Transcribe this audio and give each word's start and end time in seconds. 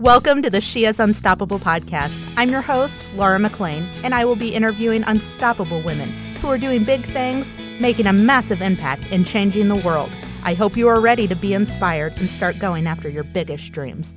Welcome 0.00 0.42
to 0.42 0.50
the 0.50 0.60
She 0.60 0.84
is 0.84 1.00
Unstoppable 1.00 1.58
podcast. 1.58 2.34
I'm 2.36 2.50
your 2.50 2.60
host, 2.60 3.02
Laura 3.14 3.38
McLean, 3.38 3.88
and 4.04 4.14
I 4.14 4.26
will 4.26 4.36
be 4.36 4.54
interviewing 4.54 5.02
unstoppable 5.04 5.80
women 5.80 6.10
who 6.42 6.48
are 6.48 6.58
doing 6.58 6.84
big 6.84 7.00
things, 7.00 7.54
making 7.80 8.06
a 8.06 8.12
massive 8.12 8.60
impact, 8.60 9.04
and 9.10 9.26
changing 9.26 9.68
the 9.68 9.76
world. 9.76 10.10
I 10.44 10.52
hope 10.52 10.76
you 10.76 10.86
are 10.88 11.00
ready 11.00 11.26
to 11.28 11.34
be 11.34 11.54
inspired 11.54 12.12
and 12.18 12.28
start 12.28 12.58
going 12.58 12.86
after 12.86 13.08
your 13.08 13.24
biggest 13.24 13.72
dreams. 13.72 14.14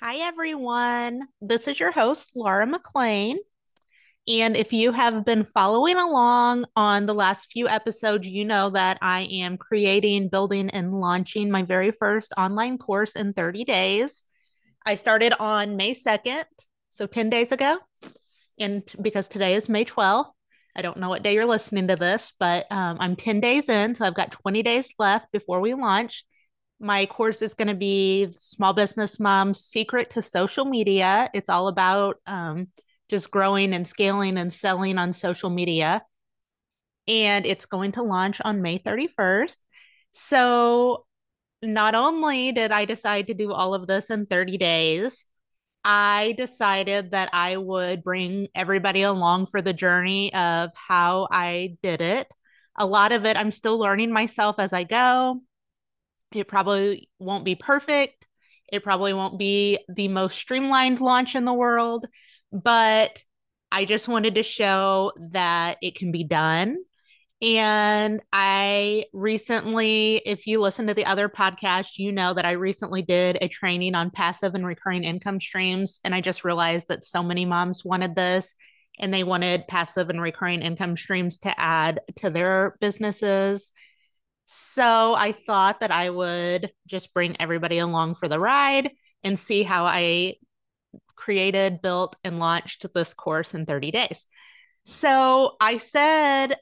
Hi, 0.00 0.26
everyone. 0.26 1.28
This 1.42 1.68
is 1.68 1.78
your 1.78 1.92
host, 1.92 2.30
Laura 2.34 2.66
McLean. 2.66 3.36
And 4.28 4.58
if 4.58 4.74
you 4.74 4.92
have 4.92 5.24
been 5.24 5.42
following 5.42 5.96
along 5.96 6.66
on 6.76 7.06
the 7.06 7.14
last 7.14 7.50
few 7.50 7.66
episodes, 7.66 8.26
you 8.26 8.44
know 8.44 8.68
that 8.70 8.98
I 9.00 9.22
am 9.22 9.56
creating, 9.56 10.28
building, 10.28 10.68
and 10.68 10.92
launching 10.92 11.50
my 11.50 11.62
very 11.62 11.92
first 11.92 12.34
online 12.36 12.76
course 12.76 13.12
in 13.12 13.32
30 13.32 13.64
days. 13.64 14.22
I 14.84 14.96
started 14.96 15.32
on 15.40 15.78
May 15.78 15.94
2nd, 15.94 16.44
so 16.90 17.06
10 17.06 17.30
days 17.30 17.52
ago. 17.52 17.78
And 18.60 18.82
because 19.00 19.28
today 19.28 19.54
is 19.54 19.70
May 19.70 19.86
12th, 19.86 20.28
I 20.76 20.82
don't 20.82 20.98
know 20.98 21.08
what 21.08 21.22
day 21.22 21.32
you're 21.32 21.46
listening 21.46 21.88
to 21.88 21.96
this, 21.96 22.34
but 22.38 22.70
um, 22.70 22.98
I'm 23.00 23.16
10 23.16 23.40
days 23.40 23.70
in. 23.70 23.94
So 23.94 24.04
I've 24.04 24.14
got 24.14 24.32
20 24.32 24.62
days 24.62 24.92
left 24.98 25.32
before 25.32 25.60
we 25.60 25.72
launch. 25.72 26.24
My 26.78 27.06
course 27.06 27.40
is 27.40 27.54
going 27.54 27.68
to 27.68 27.74
be 27.74 28.28
Small 28.36 28.74
Business 28.74 29.18
Mom's 29.18 29.60
Secret 29.60 30.10
to 30.10 30.22
Social 30.22 30.66
Media. 30.66 31.30
It's 31.32 31.48
all 31.48 31.68
about 31.68 32.16
um, 32.26 32.68
just 33.08 33.30
growing 33.30 33.72
and 33.74 33.86
scaling 33.86 34.38
and 34.38 34.52
selling 34.52 34.98
on 34.98 35.12
social 35.12 35.50
media. 35.50 36.02
And 37.06 37.46
it's 37.46 37.66
going 37.66 37.92
to 37.92 38.02
launch 38.02 38.40
on 38.42 38.62
May 38.62 38.78
31st. 38.78 39.58
So, 40.12 41.06
not 41.62 41.94
only 41.94 42.52
did 42.52 42.70
I 42.70 42.84
decide 42.84 43.28
to 43.28 43.34
do 43.34 43.52
all 43.52 43.74
of 43.74 43.86
this 43.86 44.10
in 44.10 44.26
30 44.26 44.58
days, 44.58 45.24
I 45.84 46.34
decided 46.36 47.12
that 47.12 47.30
I 47.32 47.56
would 47.56 48.04
bring 48.04 48.48
everybody 48.54 49.02
along 49.02 49.46
for 49.46 49.62
the 49.62 49.72
journey 49.72 50.32
of 50.34 50.70
how 50.74 51.28
I 51.30 51.76
did 51.82 52.00
it. 52.00 52.28
A 52.76 52.86
lot 52.86 53.12
of 53.12 53.24
it 53.24 53.36
I'm 53.36 53.50
still 53.50 53.78
learning 53.78 54.12
myself 54.12 54.56
as 54.58 54.72
I 54.72 54.84
go. 54.84 55.40
It 56.32 56.46
probably 56.46 57.08
won't 57.18 57.44
be 57.44 57.54
perfect. 57.54 58.26
It 58.70 58.84
probably 58.84 59.14
won't 59.14 59.38
be 59.38 59.78
the 59.88 60.08
most 60.08 60.36
streamlined 60.36 61.00
launch 61.00 61.34
in 61.34 61.44
the 61.44 61.54
world, 61.54 62.06
but 62.52 63.22
I 63.70 63.84
just 63.84 64.08
wanted 64.08 64.36
to 64.36 64.42
show 64.42 65.12
that 65.32 65.78
it 65.82 65.94
can 65.94 66.12
be 66.12 66.24
done. 66.24 66.78
And 67.40 68.20
I 68.32 69.04
recently, 69.12 70.16
if 70.26 70.46
you 70.46 70.60
listen 70.60 70.88
to 70.88 70.94
the 70.94 71.04
other 71.04 71.28
podcast, 71.28 71.98
you 71.98 72.10
know 72.10 72.34
that 72.34 72.44
I 72.44 72.52
recently 72.52 73.02
did 73.02 73.38
a 73.40 73.48
training 73.48 73.94
on 73.94 74.10
passive 74.10 74.54
and 74.54 74.66
recurring 74.66 75.04
income 75.04 75.38
streams. 75.38 76.00
And 76.02 76.14
I 76.14 76.20
just 76.20 76.44
realized 76.44 76.88
that 76.88 77.04
so 77.04 77.22
many 77.22 77.44
moms 77.44 77.84
wanted 77.84 78.16
this 78.16 78.54
and 78.98 79.14
they 79.14 79.22
wanted 79.22 79.68
passive 79.68 80.10
and 80.10 80.20
recurring 80.20 80.62
income 80.62 80.96
streams 80.96 81.38
to 81.38 81.60
add 81.60 82.00
to 82.16 82.30
their 82.30 82.76
businesses. 82.80 83.70
So 84.44 85.14
I 85.14 85.32
thought 85.46 85.80
that 85.80 85.92
I 85.92 86.10
would 86.10 86.72
just 86.86 87.14
bring 87.14 87.36
everybody 87.40 87.78
along 87.78 88.16
for 88.16 88.26
the 88.26 88.40
ride 88.40 88.90
and 89.22 89.38
see 89.38 89.62
how 89.62 89.84
I 89.84 90.36
created, 91.18 91.82
built, 91.82 92.16
and 92.22 92.38
launched 92.38 92.86
this 92.94 93.12
course 93.12 93.52
in 93.52 93.66
30 93.66 93.90
days. 93.90 94.24
So 94.84 95.56
I 95.60 95.78
said 95.78 96.54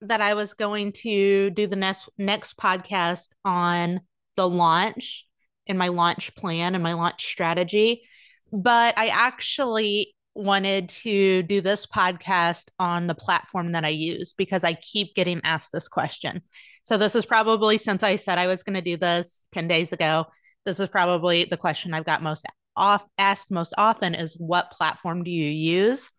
that 0.00 0.20
I 0.20 0.34
was 0.34 0.54
going 0.54 0.92
to 0.92 1.50
do 1.50 1.66
the 1.66 1.76
next 1.76 2.08
next 2.16 2.56
podcast 2.56 3.28
on 3.44 4.00
the 4.36 4.48
launch 4.48 5.26
and 5.66 5.78
my 5.78 5.88
launch 5.88 6.34
plan 6.34 6.74
and 6.74 6.82
my 6.82 6.94
launch 6.94 7.24
strategy, 7.24 8.02
but 8.50 8.98
I 8.98 9.08
actually 9.08 10.14
wanted 10.34 10.88
to 10.88 11.42
do 11.42 11.60
this 11.60 11.84
podcast 11.84 12.68
on 12.78 13.08
the 13.08 13.14
platform 13.14 13.72
that 13.72 13.84
I 13.84 13.88
use 13.88 14.32
because 14.32 14.64
I 14.64 14.74
keep 14.74 15.14
getting 15.14 15.40
asked 15.44 15.72
this 15.72 15.88
question. 15.88 16.42
So 16.84 16.96
this 16.96 17.14
is 17.14 17.26
probably 17.26 17.76
since 17.76 18.02
I 18.02 18.16
said 18.16 18.38
I 18.38 18.46
was 18.46 18.62
going 18.62 18.74
to 18.74 18.80
do 18.80 18.96
this 18.96 19.44
10 19.52 19.68
days 19.68 19.92
ago, 19.92 20.26
this 20.64 20.80
is 20.80 20.88
probably 20.88 21.44
the 21.44 21.56
question 21.56 21.92
I've 21.92 22.06
got 22.06 22.22
most 22.22 22.46
off 22.78 23.04
asked 23.18 23.50
most 23.50 23.74
often 23.76 24.14
is 24.14 24.34
what 24.38 24.70
platform 24.70 25.24
do 25.24 25.30
you 25.30 25.50
use? 25.50 26.10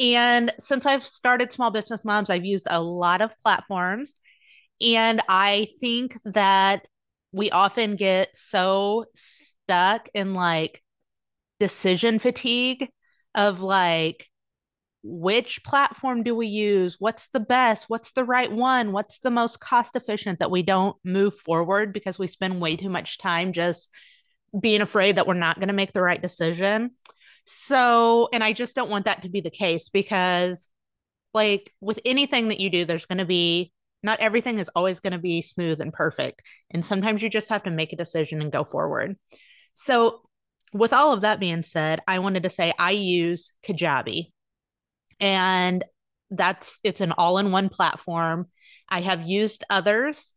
And 0.00 0.52
since 0.58 0.86
I've 0.86 1.06
started 1.06 1.52
Small 1.52 1.70
Business 1.70 2.04
Moms, 2.04 2.30
I've 2.30 2.44
used 2.44 2.68
a 2.70 2.80
lot 2.80 3.20
of 3.20 3.38
platforms. 3.40 4.18
And 4.80 5.20
I 5.28 5.68
think 5.80 6.18
that 6.24 6.86
we 7.32 7.50
often 7.50 7.96
get 7.96 8.36
so 8.36 9.06
stuck 9.14 10.08
in 10.14 10.34
like 10.34 10.82
decision 11.58 12.18
fatigue 12.18 12.88
of 13.34 13.60
like, 13.60 14.28
which 15.02 15.62
platform 15.64 16.22
do 16.22 16.34
we 16.34 16.48
use? 16.48 16.96
What's 16.98 17.28
the 17.28 17.40
best? 17.40 17.84
What's 17.88 18.12
the 18.12 18.24
right 18.24 18.50
one? 18.50 18.92
What's 18.92 19.20
the 19.20 19.30
most 19.30 19.60
cost 19.60 19.96
efficient 19.96 20.40
that 20.40 20.50
we 20.50 20.62
don't 20.62 20.96
move 21.04 21.34
forward 21.34 21.92
because 21.92 22.18
we 22.18 22.26
spend 22.26 22.60
way 22.60 22.76
too 22.76 22.90
much 22.90 23.18
time 23.18 23.52
just 23.52 23.88
being 24.58 24.80
afraid 24.80 25.16
that 25.16 25.26
we're 25.26 25.34
not 25.34 25.58
going 25.58 25.68
to 25.68 25.74
make 25.74 25.92
the 25.92 26.02
right 26.02 26.20
decision. 26.20 26.92
So, 27.44 28.28
and 28.32 28.44
I 28.44 28.52
just 28.52 28.76
don't 28.76 28.90
want 28.90 29.06
that 29.06 29.22
to 29.22 29.28
be 29.28 29.40
the 29.40 29.50
case 29.50 29.88
because, 29.88 30.68
like, 31.32 31.72
with 31.80 31.98
anything 32.04 32.48
that 32.48 32.60
you 32.60 32.70
do, 32.70 32.84
there's 32.84 33.06
going 33.06 33.18
to 33.18 33.24
be 33.24 33.72
not 34.02 34.20
everything 34.20 34.58
is 34.58 34.70
always 34.76 35.00
going 35.00 35.12
to 35.12 35.18
be 35.18 35.42
smooth 35.42 35.80
and 35.80 35.92
perfect. 35.92 36.42
And 36.70 36.84
sometimes 36.84 37.22
you 37.22 37.28
just 37.28 37.48
have 37.48 37.64
to 37.64 37.70
make 37.70 37.92
a 37.92 37.96
decision 37.96 38.40
and 38.40 38.52
go 38.52 38.64
forward. 38.64 39.16
So, 39.72 40.22
with 40.72 40.92
all 40.92 41.12
of 41.14 41.22
that 41.22 41.40
being 41.40 41.62
said, 41.62 42.00
I 42.06 42.18
wanted 42.18 42.42
to 42.42 42.50
say 42.50 42.72
I 42.78 42.90
use 42.90 43.52
Kajabi. 43.66 44.32
And 45.20 45.84
that's 46.30 46.78
it's 46.84 47.00
an 47.00 47.12
all-in-one 47.12 47.70
platform. 47.70 48.48
I 48.88 49.00
have 49.00 49.26
used 49.26 49.64
others 49.70 50.34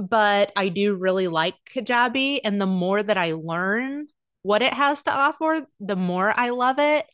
but 0.00 0.50
I 0.56 0.68
do 0.68 0.94
really 0.94 1.28
like 1.28 1.54
Kajabi. 1.70 2.40
And 2.42 2.60
the 2.60 2.66
more 2.66 3.02
that 3.02 3.18
I 3.18 3.32
learn 3.32 4.06
what 4.42 4.62
it 4.62 4.72
has 4.72 5.02
to 5.02 5.12
offer, 5.12 5.66
the 5.78 5.96
more 5.96 6.32
I 6.34 6.50
love 6.50 6.78
it. 6.78 7.06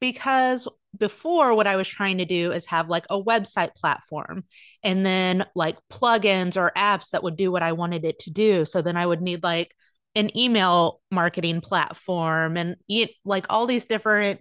Because 0.00 0.66
before, 0.98 1.54
what 1.54 1.66
I 1.66 1.76
was 1.76 1.86
trying 1.86 2.18
to 2.18 2.24
do 2.24 2.50
is 2.50 2.66
have 2.66 2.88
like 2.88 3.04
a 3.08 3.22
website 3.22 3.74
platform 3.76 4.44
and 4.82 5.06
then 5.06 5.44
like 5.54 5.76
plugins 5.90 6.56
or 6.56 6.72
apps 6.76 7.10
that 7.10 7.22
would 7.22 7.36
do 7.36 7.52
what 7.52 7.62
I 7.62 7.72
wanted 7.72 8.04
it 8.04 8.18
to 8.20 8.30
do. 8.30 8.64
So 8.64 8.82
then 8.82 8.96
I 8.96 9.06
would 9.06 9.20
need 9.20 9.42
like 9.42 9.74
an 10.14 10.36
email 10.36 11.00
marketing 11.10 11.60
platform 11.60 12.56
and 12.56 12.76
like 13.24 13.46
all 13.48 13.66
these 13.66 13.86
different 13.86 14.40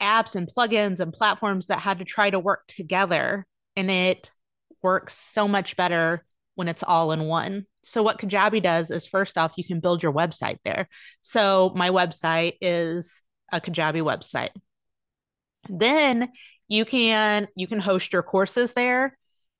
apps 0.00 0.34
and 0.34 0.48
plugins 0.48 0.98
and 0.98 1.12
platforms 1.12 1.66
that 1.66 1.78
had 1.78 1.98
to 1.98 2.04
try 2.04 2.28
to 2.28 2.38
work 2.38 2.64
together. 2.66 3.46
And 3.76 3.90
it 3.90 4.30
works 4.82 5.16
so 5.16 5.46
much 5.46 5.76
better 5.76 6.24
when 6.54 6.68
it's 6.68 6.82
all 6.82 7.12
in 7.12 7.24
one. 7.24 7.66
So 7.84 8.02
what 8.02 8.18
Kajabi 8.18 8.62
does 8.62 8.90
is 8.90 9.06
first 9.06 9.38
off, 9.38 9.52
you 9.56 9.64
can 9.64 9.80
build 9.80 10.02
your 10.02 10.12
website 10.12 10.58
there. 10.64 10.88
So 11.20 11.72
my 11.74 11.90
website 11.90 12.54
is 12.60 13.22
a 13.52 13.60
Kajabi 13.60 14.02
website. 14.02 14.50
Then 15.68 16.28
you 16.68 16.84
can 16.84 17.48
you 17.54 17.66
can 17.66 17.80
host 17.80 18.12
your 18.12 18.22
courses 18.22 18.72
there. 18.72 19.16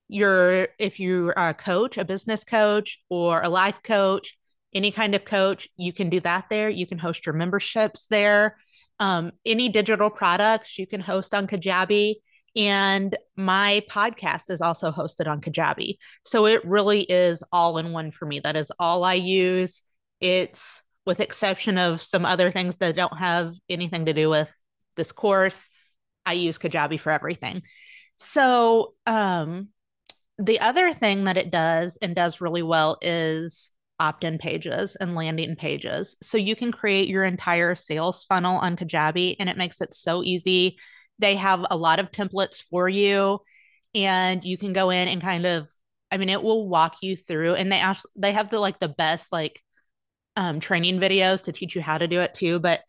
Your 0.08 0.68
if 0.78 1.00
you're 1.00 1.34
a 1.36 1.54
coach, 1.54 1.98
a 1.98 2.04
business 2.04 2.44
coach, 2.44 2.98
or 3.08 3.42
a 3.42 3.48
life 3.48 3.82
coach, 3.82 4.36
any 4.74 4.90
kind 4.90 5.14
of 5.14 5.24
coach, 5.24 5.68
you 5.76 5.92
can 5.92 6.10
do 6.10 6.20
that 6.20 6.46
there. 6.50 6.68
You 6.68 6.86
can 6.86 6.98
host 6.98 7.26
your 7.26 7.34
memberships 7.34 8.06
there. 8.06 8.56
Um, 8.98 9.32
any 9.44 9.68
digital 9.68 10.10
products 10.10 10.78
you 10.78 10.86
can 10.86 11.00
host 11.00 11.34
on 11.34 11.46
Kajabi. 11.46 12.16
And 12.54 13.16
my 13.36 13.82
podcast 13.90 14.50
is 14.50 14.60
also 14.60 14.90
hosted 14.90 15.26
on 15.26 15.40
Kajabi. 15.40 15.96
So 16.24 16.46
it 16.46 16.64
really 16.64 17.00
is 17.02 17.42
all 17.52 17.78
in 17.78 17.92
one 17.92 18.10
for 18.10 18.26
me. 18.26 18.40
That 18.40 18.56
is 18.56 18.70
all 18.78 19.04
I 19.04 19.14
use. 19.14 19.82
It's 20.20 20.82
with 21.06 21.20
exception 21.20 21.78
of 21.78 22.02
some 22.02 22.24
other 22.24 22.50
things 22.50 22.76
that 22.76 22.96
don't 22.96 23.18
have 23.18 23.54
anything 23.68 24.06
to 24.06 24.12
do 24.12 24.30
with 24.30 24.54
this 24.96 25.12
course, 25.12 25.68
I 26.24 26.34
use 26.34 26.58
Kajabi 26.58 27.00
for 27.00 27.10
everything. 27.10 27.62
So, 28.16 28.94
um, 29.06 29.68
the 30.38 30.60
other 30.60 30.92
thing 30.92 31.24
that 31.24 31.36
it 31.36 31.50
does 31.50 31.98
and 32.00 32.14
does 32.14 32.40
really 32.40 32.62
well 32.62 32.98
is 33.02 33.70
opt 34.00 34.24
in 34.24 34.38
pages 34.38 34.96
and 34.96 35.14
landing 35.14 35.54
pages. 35.54 36.16
So 36.22 36.38
you 36.38 36.56
can 36.56 36.72
create 36.72 37.08
your 37.08 37.22
entire 37.22 37.74
sales 37.74 38.24
funnel 38.24 38.58
on 38.58 38.76
Kajabi 38.76 39.36
and 39.38 39.48
it 39.48 39.56
makes 39.56 39.80
it 39.80 39.94
so 39.94 40.22
easy 40.24 40.78
they 41.22 41.36
have 41.36 41.64
a 41.70 41.76
lot 41.76 42.00
of 42.00 42.10
templates 42.10 42.62
for 42.62 42.88
you 42.88 43.40
and 43.94 44.44
you 44.44 44.58
can 44.58 44.72
go 44.72 44.90
in 44.90 45.08
and 45.08 45.20
kind 45.20 45.46
of 45.46 45.68
I 46.10 46.16
mean 46.18 46.28
it 46.28 46.42
will 46.42 46.68
walk 46.68 46.96
you 47.02 47.16
through 47.16 47.54
and 47.54 47.72
they 47.72 47.78
actually 47.78 48.10
they 48.18 48.32
have 48.32 48.50
the 48.50 48.58
like 48.58 48.78
the 48.78 48.88
best 48.88 49.32
like 49.32 49.62
um 50.36 50.60
training 50.60 50.98
videos 50.98 51.44
to 51.44 51.52
teach 51.52 51.74
you 51.74 51.82
how 51.82 51.98
to 51.98 52.08
do 52.08 52.20
it 52.20 52.34
too 52.34 52.58
but 52.58 52.80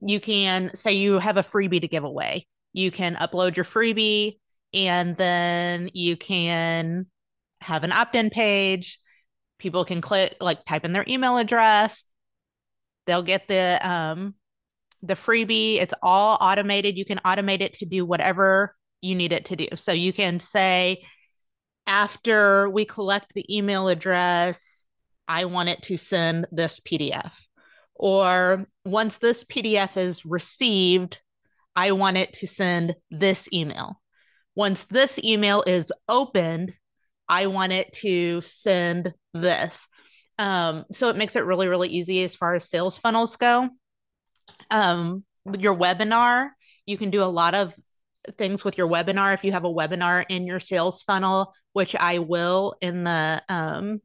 you 0.00 0.20
can 0.20 0.74
say 0.74 0.92
you 0.92 1.18
have 1.18 1.36
a 1.36 1.42
freebie 1.42 1.80
to 1.80 1.88
give 1.88 2.04
away 2.04 2.46
you 2.72 2.90
can 2.90 3.16
upload 3.16 3.56
your 3.56 3.64
freebie 3.64 4.38
and 4.72 5.16
then 5.16 5.90
you 5.92 6.16
can 6.16 7.06
have 7.60 7.84
an 7.84 7.92
opt-in 7.92 8.30
page 8.30 8.98
people 9.60 9.84
can 9.84 10.00
click 10.00 10.36
like 10.40 10.64
type 10.64 10.84
in 10.84 10.92
their 10.92 11.04
email 11.06 11.36
address. 11.36 12.02
They'll 13.06 13.22
get 13.22 13.46
the 13.46 13.78
um 13.88 14.34
the 15.02 15.14
freebie. 15.14 15.76
It's 15.80 15.94
all 16.02 16.38
automated. 16.40 16.96
You 16.96 17.04
can 17.04 17.18
automate 17.24 17.60
it 17.60 17.74
to 17.74 17.86
do 17.86 18.04
whatever 18.04 18.74
you 19.00 19.14
need 19.14 19.32
it 19.32 19.46
to 19.46 19.56
do. 19.56 19.68
So 19.76 19.92
you 19.92 20.12
can 20.12 20.40
say 20.40 21.02
after 21.86 22.68
we 22.68 22.84
collect 22.84 23.34
the 23.34 23.44
email 23.54 23.88
address, 23.88 24.84
I 25.26 25.46
want 25.46 25.68
it 25.68 25.82
to 25.82 25.96
send 25.96 26.46
this 26.52 26.80
PDF. 26.80 27.32
Or 27.94 28.64
once 28.84 29.18
this 29.18 29.44
PDF 29.44 29.96
is 29.96 30.24
received, 30.24 31.20
I 31.76 31.92
want 31.92 32.16
it 32.16 32.32
to 32.34 32.46
send 32.46 32.94
this 33.10 33.48
email. 33.52 34.00
Once 34.54 34.84
this 34.84 35.18
email 35.22 35.62
is 35.66 35.92
opened, 36.08 36.74
I 37.28 37.46
want 37.46 37.72
it 37.72 37.92
to 38.00 38.40
send 38.40 39.14
this. 39.32 39.86
Um, 40.38 40.84
so 40.90 41.08
it 41.08 41.16
makes 41.16 41.36
it 41.36 41.44
really, 41.44 41.68
really 41.68 41.88
easy 41.88 42.22
as 42.24 42.34
far 42.34 42.54
as 42.54 42.68
sales 42.68 42.98
funnels 42.98 43.36
go. 43.36 43.68
Um, 44.70 45.24
your 45.58 45.74
webinar, 45.74 46.50
you 46.86 46.96
can 46.98 47.10
do 47.10 47.22
a 47.22 47.24
lot 47.24 47.54
of 47.54 47.74
things 48.36 48.64
with 48.64 48.76
your 48.76 48.88
webinar. 48.88 49.34
If 49.34 49.44
you 49.44 49.52
have 49.52 49.64
a 49.64 49.72
webinar 49.72 50.24
in 50.28 50.46
your 50.46 50.60
sales 50.60 51.02
funnel, 51.02 51.54
which 51.72 51.96
I 51.96 52.18
will 52.18 52.74
in 52.80 53.04
the 53.04 53.42
um, 53.48 54.00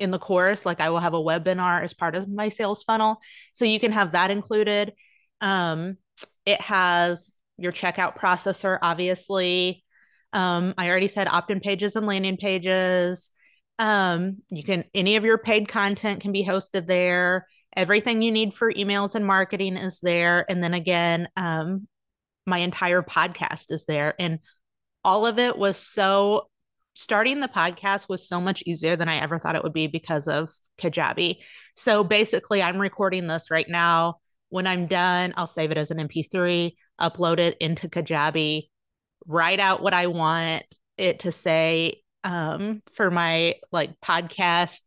in 0.00 0.10
the 0.10 0.18
course, 0.18 0.66
like 0.66 0.80
I 0.80 0.90
will 0.90 0.98
have 1.00 1.14
a 1.14 1.22
webinar 1.22 1.82
as 1.82 1.94
part 1.94 2.16
of 2.16 2.28
my 2.28 2.48
sales 2.48 2.82
funnel, 2.82 3.18
so 3.52 3.64
you 3.64 3.78
can 3.80 3.92
have 3.92 4.12
that 4.12 4.30
included. 4.30 4.92
Um, 5.40 5.98
it 6.46 6.60
has 6.60 7.36
your 7.56 7.72
checkout 7.72 8.18
processor, 8.18 8.78
obviously. 8.82 9.84
Um, 10.32 10.74
I 10.76 10.90
already 10.90 11.08
said 11.08 11.28
opt 11.28 11.50
in 11.50 11.60
pages 11.60 11.96
and 11.96 12.06
landing 12.06 12.36
pages. 12.36 13.30
Um, 13.78 14.38
you 14.50 14.62
can, 14.62 14.84
any 14.94 15.16
of 15.16 15.24
your 15.24 15.38
paid 15.38 15.68
content 15.68 16.20
can 16.20 16.32
be 16.32 16.44
hosted 16.44 16.86
there. 16.86 17.46
Everything 17.76 18.22
you 18.22 18.32
need 18.32 18.54
for 18.54 18.72
emails 18.72 19.14
and 19.14 19.26
marketing 19.26 19.76
is 19.76 20.00
there. 20.00 20.44
And 20.48 20.62
then 20.62 20.74
again, 20.74 21.28
um, 21.36 21.88
my 22.46 22.58
entire 22.58 23.02
podcast 23.02 23.70
is 23.70 23.84
there. 23.86 24.14
And 24.18 24.38
all 25.04 25.26
of 25.26 25.38
it 25.38 25.56
was 25.58 25.76
so, 25.76 26.48
starting 26.94 27.40
the 27.40 27.48
podcast 27.48 28.08
was 28.08 28.26
so 28.26 28.40
much 28.40 28.62
easier 28.66 28.96
than 28.96 29.08
I 29.08 29.16
ever 29.16 29.38
thought 29.38 29.56
it 29.56 29.62
would 29.62 29.72
be 29.72 29.86
because 29.86 30.28
of 30.28 30.50
Kajabi. 30.78 31.38
So 31.74 32.04
basically, 32.04 32.62
I'm 32.62 32.80
recording 32.80 33.26
this 33.26 33.50
right 33.50 33.68
now. 33.68 34.16
When 34.50 34.66
I'm 34.66 34.86
done, 34.86 35.34
I'll 35.36 35.46
save 35.46 35.72
it 35.72 35.78
as 35.78 35.90
an 35.90 35.98
MP3, 35.98 36.74
upload 37.00 37.38
it 37.38 37.56
into 37.60 37.88
Kajabi, 37.88 38.68
write 39.26 39.60
out 39.60 39.82
what 39.82 39.94
I 39.94 40.06
want 40.06 40.64
it 40.96 41.20
to 41.20 41.32
say 41.32 42.02
um, 42.22 42.80
for 42.92 43.10
my 43.10 43.56
like 43.72 44.00
podcast 44.00 44.80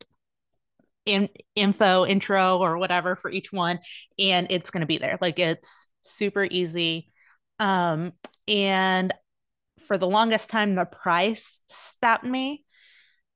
in, 1.07 1.29
info 1.55 2.05
intro 2.05 2.57
or 2.57 2.77
whatever 2.77 3.15
for 3.15 3.31
each 3.31 3.51
one 3.51 3.79
and 4.19 4.47
it's 4.49 4.69
going 4.69 4.81
to 4.81 4.87
be 4.87 4.97
there. 4.97 5.17
Like 5.21 5.39
it's 5.39 5.87
super 6.01 6.47
easy. 6.49 7.11
Um 7.59 8.13
and 8.47 9.13
for 9.87 9.97
the 9.97 10.07
longest 10.07 10.49
time 10.49 10.75
the 10.75 10.85
price 10.85 11.59
stopped 11.67 12.23
me 12.23 12.63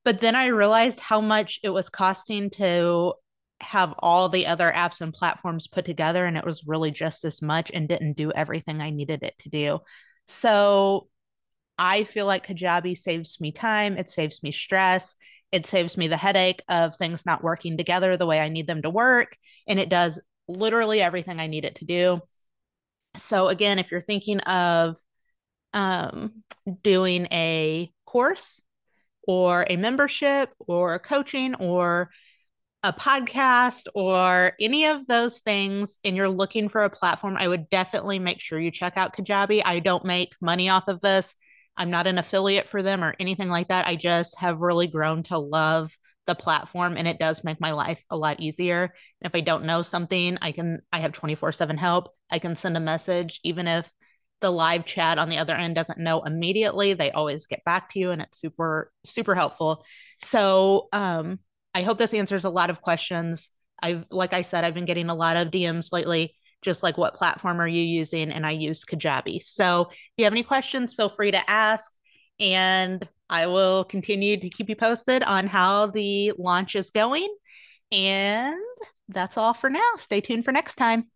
but 0.04 0.20
then 0.20 0.36
i 0.36 0.48
realized 0.48 1.00
how 1.00 1.22
much 1.22 1.60
it 1.64 1.70
was 1.70 1.88
costing 1.90 2.50
to 2.50 3.14
have 3.62 3.94
all 4.00 4.28
the 4.28 4.48
other 4.48 4.72
apps 4.72 5.02
and 5.02 5.14
platforms 5.14 5.68
put 5.68 5.86
together 5.86 6.26
and 6.26 6.38
it 6.38 6.46
was 6.46 6.68
really 6.68 6.92
just 6.92 7.24
as 7.26 7.42
much 7.42 7.72
and 7.74 7.88
didn't 7.88 8.14
do 8.14 8.32
everything 8.32 8.82
i 8.82 8.90
needed 8.90 9.24
it 9.24 9.38
to 9.40 9.50
do. 9.50 9.80
So 10.28 11.08
I 11.78 12.04
feel 12.04 12.26
like 12.26 12.48
Kajabi 12.48 12.98
saves 12.98 13.40
me 13.42 13.52
time, 13.52 13.98
it 13.98 14.10
saves 14.10 14.44
me 14.44 14.52
stress, 14.52 15.16
it 15.52 15.68
saves 15.68 15.98
me 15.98 16.08
the 16.08 16.18
headache 16.18 16.62
of 16.70 16.96
things 16.96 17.26
not 17.26 17.44
working 17.44 17.78
together 17.78 18.16
the 18.16 18.26
way 18.26 18.40
I 18.40 18.50
need 18.50 18.68
them 18.68 18.82
to 18.84 18.90
work, 18.90 19.38
and 19.68 19.80
it 19.80 19.90
does 19.90 20.20
literally 20.48 21.02
everything 21.02 21.40
I 21.40 21.48
need 21.48 21.66
it 21.66 21.76
to 21.76 21.86
do. 21.86 22.22
So 23.16 23.48
again, 23.48 23.80
if 23.80 23.92
you're 23.92 24.02
thinking 24.02 24.40
of 24.42 24.98
um, 25.74 26.44
doing 26.82 27.28
a 27.32 27.92
course 28.06 28.62
or 29.28 29.66
a 29.70 29.78
membership 29.78 30.50
or 30.60 30.94
a 30.94 31.00
coaching 31.00 31.56
or 31.56 32.10
a 32.84 32.92
podcast 32.92 33.86
or 33.94 34.54
any 34.60 34.86
of 34.86 35.06
those 35.06 35.40
things 35.40 36.00
and 36.04 36.16
you're 36.16 36.30
looking 36.30 36.68
for 36.68 36.84
a 36.84 36.90
platform, 36.90 37.38
I 37.38 37.48
would 37.48 37.70
definitely 37.70 38.20
make 38.20 38.40
sure 38.40 38.60
you 38.60 38.72
check 38.72 38.98
out 38.98 39.16
Kajabi. 39.16 39.62
I 39.64 39.80
don't 39.80 40.06
make 40.06 40.34
money 40.42 40.70
off 40.70 40.88
of 40.88 41.02
this. 41.02 41.36
I'm 41.78 41.90
not 41.90 42.08
an 42.08 42.18
affiliate 42.18 42.68
for 42.68 42.84
them 42.84 43.04
or 43.04 43.16
anything 43.20 43.50
like 43.50 43.70
that. 43.70 43.88
I 43.88 43.96
just 43.96 44.38
have 44.40 44.60
really 44.60 44.88
grown 44.88 45.24
to 45.24 45.38
love 45.38 45.96
the 46.28 46.36
platform 46.36 46.96
and 46.98 47.08
it 47.08 47.20
does 47.20 47.44
make 47.44 47.60
my 47.60 47.72
life 47.72 48.04
a 48.10 48.18
lot 48.18 48.40
easier. 48.40 48.84
And 48.84 48.92
if 49.24 49.36
I 49.36 49.42
don't 49.42 49.66
know 49.66 49.82
something, 49.82 50.38
I 50.42 50.52
can 50.52 50.82
I 50.92 51.00
have 51.00 51.14
24/7 51.14 51.78
help. 51.78 52.10
I 52.30 52.40
can 52.40 52.56
send 52.56 52.78
a 52.78 52.82
message 52.82 53.40
even 53.44 53.68
if 53.68 53.90
the 54.42 54.52
live 54.52 54.86
chat 54.86 55.20
on 55.20 55.30
the 55.30 55.38
other 55.38 55.56
end 55.56 55.76
doesn't 55.76 56.00
know 56.00 56.22
immediately, 56.22 56.94
they 56.94 57.12
always 57.12 57.46
get 57.46 57.64
back 57.64 57.92
to 57.94 58.00
you 58.00 58.12
and 58.12 58.22
it's 58.22 58.40
super 58.40 58.92
super 59.06 59.36
helpful. 59.36 59.84
So, 60.20 60.90
um 60.94 61.40
I 61.74 61.84
hope 61.84 61.98
this 61.98 62.14
answers 62.14 62.44
a 62.44 62.50
lot 62.50 62.70
of 62.70 62.82
questions. 62.82 63.50
I've 63.82 64.06
like 64.12 64.34
I 64.34 64.42
said, 64.42 64.64
I've 64.64 64.74
been 64.74 64.86
getting 64.86 65.10
a 65.10 65.16
lot 65.16 65.38
of 65.38 65.52
DMs 65.52 65.92
lately 65.92 66.36
just 66.62 66.84
like 66.84 66.98
what 66.98 67.16
platform 67.16 67.60
are 67.60 67.68
you 67.68 67.82
using? 67.82 68.32
And 68.32 68.46
I 68.46 68.52
use 68.52 68.86
Kajabi. 68.86 69.44
So 69.44 69.90
if 69.92 70.14
you 70.18 70.24
have 70.26 70.34
any 70.34 70.44
questions, 70.44 70.94
feel 70.94 71.10
free 71.10 71.32
to 71.32 71.50
ask. 71.50 71.92
And 72.40 73.08
I 73.30 73.48
will 73.48 73.84
continue 73.84 74.40
to 74.40 74.50
keep 74.50 74.70
you 74.70 74.76
posted 74.76 75.24
on 75.24 75.48
how 75.48 75.88
the 75.88 76.34
launch 76.38 76.76
is 76.76 76.90
going. 76.90 77.28
And 77.92 78.56
that's 79.10 79.38
all 79.38 79.54
for 79.54 79.70
now. 79.70 79.92
Stay 79.98 80.22
tuned 80.22 80.46
for 80.46 80.52
next 80.52 80.76
time. 80.76 81.08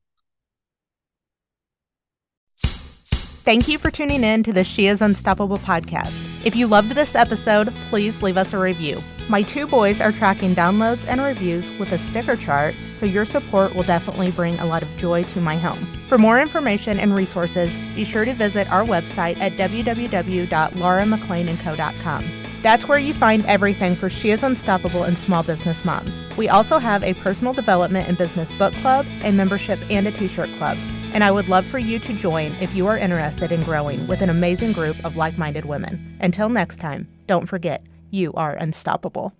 Thank 3.45 3.67
you 3.67 3.77
for 3.77 3.91
tuning 3.91 4.23
in 4.23 4.41
to 4.43 4.51
the 4.51 4.63
She 4.63 4.87
is 4.87 5.03
Unstoppable 5.03 5.59
podcast. 5.59 6.45
If 6.45 6.55
you 6.55 6.65
loved 6.67 6.91
this 6.91 7.13
episode, 7.13 7.73
please 7.89 8.23
leave 8.23 8.37
us 8.37 8.53
a 8.53 8.57
review. 8.57 9.01
My 9.27 9.41
two 9.41 9.65
boys 9.65 10.01
are 10.01 10.11
tracking 10.11 10.53
downloads 10.53 11.03
and 11.07 11.19
reviews 11.19 11.71
with 11.79 11.91
a 11.93 11.97
sticker 11.97 12.35
chart, 12.35 12.75
so 12.75 13.07
your 13.07 13.25
support 13.25 13.73
will 13.73 13.81
definitely 13.81 14.29
bring 14.29 14.59
a 14.59 14.67
lot 14.67 14.83
of 14.83 14.97
joy 14.97 15.23
to 15.23 15.41
my 15.41 15.57
home. 15.57 15.83
For 16.07 16.19
more 16.19 16.39
information 16.39 16.99
and 16.99 17.15
resources, 17.15 17.75
be 17.95 18.05
sure 18.05 18.23
to 18.23 18.33
visit 18.33 18.71
our 18.71 18.83
website 18.83 19.39
at 19.39 19.53
www.lauramcleanandco.com. 19.53 22.25
That's 22.61 22.87
where 22.87 22.99
you 22.99 23.15
find 23.15 23.43
everything 23.47 23.95
for 23.95 24.11
She 24.11 24.29
is 24.29 24.43
Unstoppable 24.43 25.05
and 25.05 25.17
Small 25.17 25.41
Business 25.41 25.83
Moms. 25.85 26.23
We 26.37 26.47
also 26.47 26.77
have 26.77 27.03
a 27.03 27.15
personal 27.15 27.53
development 27.53 28.07
and 28.07 28.19
business 28.19 28.51
book 28.51 28.75
club, 28.75 29.07
a 29.23 29.31
membership, 29.31 29.79
and 29.89 30.07
a 30.07 30.11
t 30.11 30.27
shirt 30.27 30.53
club. 30.57 30.77
And 31.15 31.23
I 31.23 31.31
would 31.31 31.49
love 31.49 31.65
for 31.65 31.79
you 31.79 31.97
to 31.97 32.13
join 32.13 32.51
if 32.61 32.75
you 32.75 32.85
are 32.85 32.97
interested 32.97 33.51
in 33.51 33.63
growing 33.63 34.07
with 34.07 34.21
an 34.21 34.29
amazing 34.29 34.73
group 34.73 35.03
of 35.03 35.17
like 35.17 35.39
minded 35.39 35.65
women. 35.65 36.15
Until 36.21 36.49
next 36.49 36.77
time, 36.77 37.07
don't 37.25 37.47
forget 37.47 37.83
you 38.15 38.31
are 38.33 38.53
unstoppable. 38.55 39.33